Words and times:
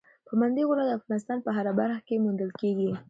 پابندی 0.27 0.63
غرونه 0.67 0.83
د 0.85 0.91
افغانستان 0.99 1.37
په 1.43 1.49
هره 1.57 1.71
برخه 1.79 1.99
کې 2.07 2.21
موندل 2.23 2.51
کېږي. 2.61 2.91